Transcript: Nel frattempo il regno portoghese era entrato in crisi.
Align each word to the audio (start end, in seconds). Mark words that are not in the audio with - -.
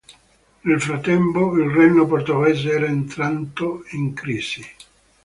Nel 0.61 0.81
frattempo 0.81 1.53
il 1.59 1.69
regno 1.69 2.07
portoghese 2.07 2.71
era 2.71 2.87
entrato 2.87 3.85
in 3.91 4.15
crisi. 4.15 4.65